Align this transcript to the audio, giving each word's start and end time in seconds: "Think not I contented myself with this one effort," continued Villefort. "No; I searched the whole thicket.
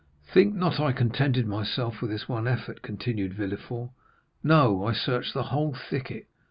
"Think 0.23 0.55
not 0.55 0.79
I 0.79 0.93
contented 0.93 1.45
myself 1.45 2.01
with 2.01 2.09
this 2.09 2.27
one 2.27 2.47
effort," 2.47 2.81
continued 2.81 3.35
Villefort. 3.35 3.91
"No; 4.43 4.83
I 4.83 4.93
searched 4.93 5.35
the 5.35 5.43
whole 5.53 5.75
thicket. 5.75 6.25